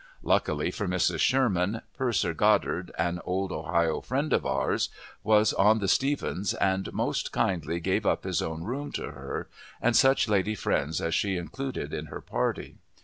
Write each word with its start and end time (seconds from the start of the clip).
Luckily 0.23 0.71
for 0.71 0.87
Mrs. 0.87 1.19
Sherman, 1.19 1.83
Purser 1.95 2.33
Goddard, 2.33 2.89
an 2.97 3.21
old 3.23 3.51
Ohio 3.51 4.01
friend 4.01 4.33
of 4.33 4.47
ours, 4.47 4.89
was 5.23 5.53
on 5.53 5.77
the 5.77 5.87
Stephens, 5.87 6.55
and 6.55 6.91
most 6.91 7.31
kindly 7.31 7.79
gave 7.79 8.03
up 8.07 8.23
his 8.23 8.41
own 8.41 8.63
room 8.63 8.91
to 8.93 9.11
her, 9.11 9.47
and 9.79 9.95
such 9.95 10.27
lady 10.27 10.55
friends 10.55 11.01
as 11.01 11.13
she 11.13 11.37
included 11.37 11.93
in 11.93 12.07
her 12.07 12.19
party. 12.19 12.77